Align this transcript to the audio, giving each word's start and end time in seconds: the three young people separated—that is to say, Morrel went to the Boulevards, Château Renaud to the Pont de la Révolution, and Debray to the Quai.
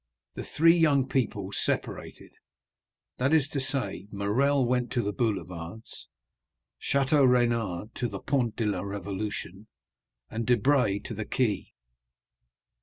the 0.33 0.43
three 0.43 0.75
young 0.75 1.07
people 1.07 1.51
separated—that 1.63 3.31
is 3.35 3.47
to 3.47 3.59
say, 3.59 4.07
Morrel 4.11 4.65
went 4.65 4.89
to 4.93 5.03
the 5.03 5.11
Boulevards, 5.13 6.07
Château 6.81 7.29
Renaud 7.29 7.91
to 7.93 8.07
the 8.07 8.17
Pont 8.17 8.55
de 8.55 8.65
la 8.65 8.81
Révolution, 8.81 9.67
and 10.27 10.47
Debray 10.47 10.97
to 10.97 11.13
the 11.13 11.23
Quai. 11.25 11.73